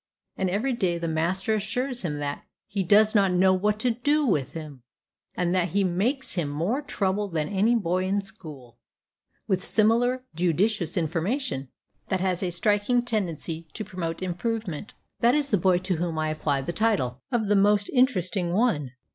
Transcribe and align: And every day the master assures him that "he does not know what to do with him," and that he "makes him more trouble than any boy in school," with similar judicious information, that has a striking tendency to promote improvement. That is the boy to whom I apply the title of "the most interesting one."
And 0.35 0.49
every 0.49 0.73
day 0.73 0.97
the 0.97 1.07
master 1.07 1.53
assures 1.53 2.01
him 2.01 2.17
that 2.17 2.43
"he 2.65 2.81
does 2.83 3.13
not 3.13 3.31
know 3.33 3.53
what 3.53 3.77
to 3.81 3.91
do 3.91 4.25
with 4.25 4.53
him," 4.53 4.81
and 5.35 5.53
that 5.53 5.69
he 5.73 5.83
"makes 5.83 6.33
him 6.33 6.49
more 6.49 6.81
trouble 6.81 7.27
than 7.27 7.47
any 7.47 7.75
boy 7.75 8.05
in 8.05 8.19
school," 8.21 8.79
with 9.47 9.63
similar 9.63 10.23
judicious 10.33 10.97
information, 10.97 11.69
that 12.07 12.19
has 12.19 12.41
a 12.41 12.49
striking 12.49 13.05
tendency 13.05 13.67
to 13.75 13.85
promote 13.85 14.23
improvement. 14.23 14.95
That 15.19 15.35
is 15.35 15.51
the 15.51 15.57
boy 15.59 15.77
to 15.77 15.97
whom 15.97 16.17
I 16.17 16.29
apply 16.29 16.61
the 16.61 16.73
title 16.73 17.21
of 17.31 17.45
"the 17.45 17.55
most 17.55 17.87
interesting 17.89 18.53
one." 18.53 18.93